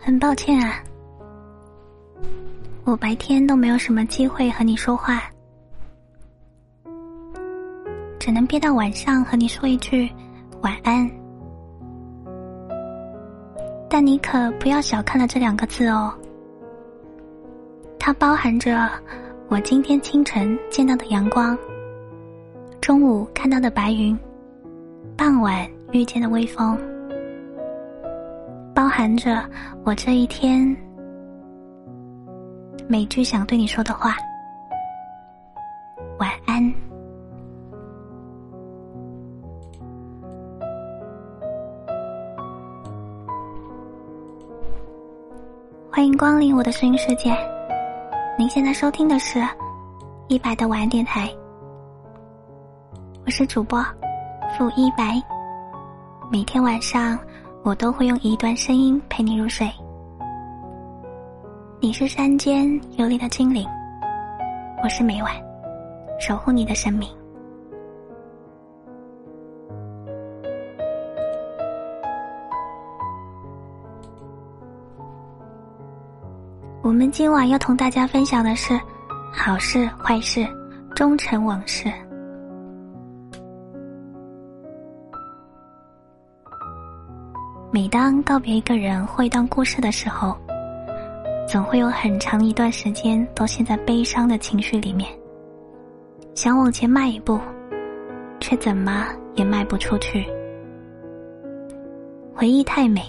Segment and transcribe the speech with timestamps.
[0.00, 0.82] 很抱歉啊，
[2.84, 5.22] 我白天都没有什么机会和你说话，
[8.18, 10.10] 只能憋到晚上和你说一句
[10.62, 11.08] 晚安。
[13.90, 16.12] 但你可不要小看了这两个字哦，
[17.98, 18.90] 它包含着
[19.48, 21.56] 我今天清晨见到的阳光，
[22.80, 24.18] 中午看到的白云，
[25.16, 26.78] 傍晚遇见的微风。
[28.80, 29.44] 包含着
[29.84, 30.74] 我这一天
[32.88, 34.16] 每句想对你说的话。
[36.18, 36.72] 晚安，
[45.92, 47.36] 欢迎光临我的声音世界。
[48.38, 49.46] 您现在收听的是
[50.28, 51.30] 一百的晚安电台，
[53.26, 53.84] 我是主播
[54.56, 55.22] 付一白，
[56.32, 57.18] 每天晚上。
[57.62, 59.70] 我都会用一段声音陪你入睡。
[61.78, 63.68] 你是山间游离的精灵，
[64.82, 65.30] 我是每晚
[66.18, 67.08] 守护你的生命。
[76.82, 78.80] 我们今晚要同大家分享的是
[79.30, 80.46] 好事坏事，
[80.96, 81.92] 终成往事。
[87.72, 90.36] 每当告别一个人或一段故事的时候，
[91.46, 95.08] 总会有很长一段时间都陷在悲伤的情绪里面，
[96.34, 97.38] 想往前迈一步，
[98.40, 100.26] 却怎么也迈不出去。
[102.34, 103.02] 回忆太美，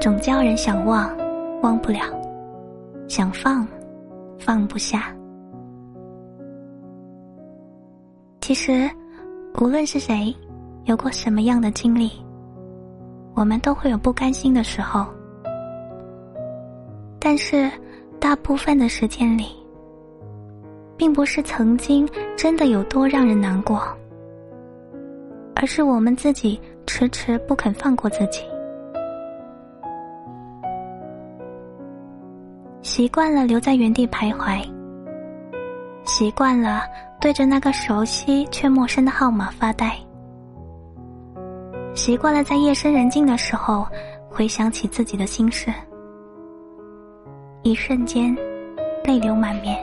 [0.00, 1.10] 总叫人想忘，
[1.60, 2.02] 忘不了；
[3.08, 3.66] 想放，
[4.38, 5.12] 放不下。
[8.40, 8.88] 其实，
[9.60, 10.32] 无论是谁，
[10.84, 12.12] 有过什么样的经历。
[13.34, 15.06] 我们都会有不甘心的时候，
[17.18, 17.70] 但是
[18.18, 19.46] 大部分的时间里，
[20.96, 23.82] 并不是曾经真的有多让人难过，
[25.54, 28.42] 而是我们自己迟迟不肯放过自己，
[32.82, 34.62] 习惯了留在原地徘徊，
[36.04, 36.82] 习惯了
[37.20, 39.96] 对着那个熟悉却陌生的号码发呆。
[42.00, 43.86] 习惯了在夜深人静的时候
[44.30, 45.70] 回想起自己的心事，
[47.60, 48.34] 一瞬间
[49.04, 49.76] 泪流满面。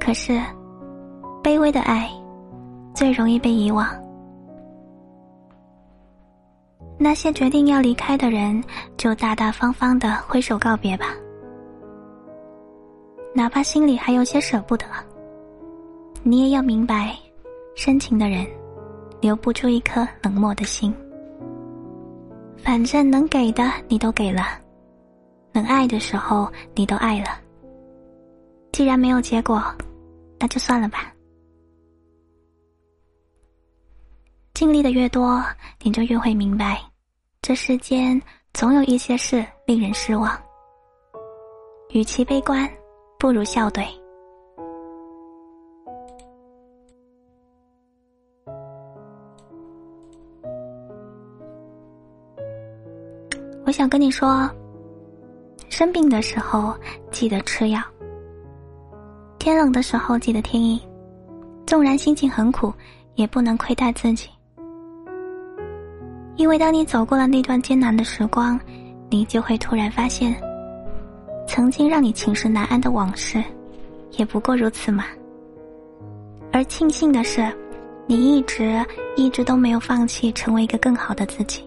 [0.00, 0.40] 可是，
[1.44, 2.10] 卑微的爱
[2.94, 3.86] 最容易被遗忘。
[6.98, 8.64] 那些决定要离开的人，
[8.96, 11.08] 就大大方方的挥手告别吧。
[13.38, 14.84] 哪怕心里还有些舍不得，
[16.24, 17.16] 你也要明白，
[17.76, 18.44] 深情的人
[19.20, 20.92] 留不住一颗冷漠的心。
[22.56, 24.60] 反正能给的你都给了，
[25.52, 27.26] 能爱的时候你都爱了。
[28.72, 29.62] 既然没有结果，
[30.40, 31.14] 那就算了吧。
[34.52, 35.40] 经历的越多，
[35.84, 36.82] 你就越会明白，
[37.40, 38.20] 这世间
[38.52, 40.36] 总有一些事令人失望。
[41.90, 42.68] 与其悲观。
[43.18, 43.84] 不如笑对。
[53.66, 54.48] 我想跟你说，
[55.68, 56.72] 生病的时候
[57.10, 57.82] 记得吃药，
[59.38, 60.80] 天冷的时候记得添衣，
[61.66, 62.72] 纵然心情很苦，
[63.16, 64.30] 也不能亏待自己，
[66.36, 68.58] 因为当你走过了那段艰难的时光，
[69.10, 70.40] 你就会突然发现。
[71.48, 73.42] 曾经让你寝食难安的往事，
[74.12, 75.06] 也不过如此嘛。
[76.52, 77.50] 而庆幸的是，
[78.06, 78.84] 你一直
[79.16, 81.66] 一直都没有放弃成为一个更好的自己。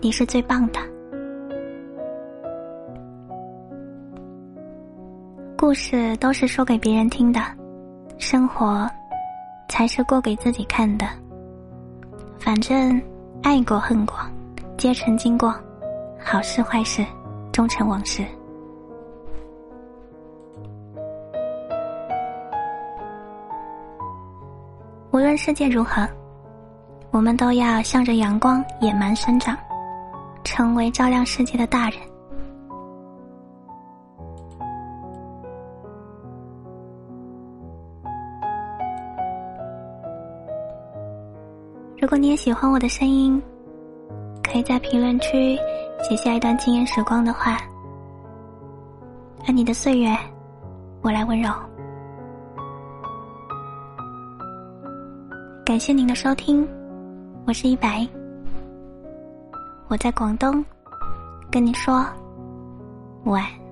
[0.00, 0.80] 你是最棒的。
[5.56, 7.40] 故事都是说给别人听的，
[8.18, 8.90] 生活
[9.68, 11.06] 才是过给自己看的。
[12.38, 13.00] 反正
[13.42, 14.16] 爱过恨过，
[14.78, 15.54] 皆曾经过，
[16.18, 17.04] 好事坏事。
[17.56, 18.22] 终成往事。
[25.10, 26.06] 无论世界如何，
[27.10, 29.56] 我们都要向着阳光野蛮生长，
[30.44, 31.98] 成为照亮世界的大人。
[41.98, 43.42] 如果你也喜欢我的声音，
[44.42, 45.58] 可以在评论区。
[46.02, 47.58] 写下一段惊艳时光的话，
[49.46, 50.16] 而你的岁月，
[51.02, 51.50] 我来温柔。
[55.64, 56.66] 感谢您的收听，
[57.44, 58.06] 我是一白，
[59.88, 60.64] 我在广东，
[61.50, 62.06] 跟你说
[63.24, 63.65] 晚安。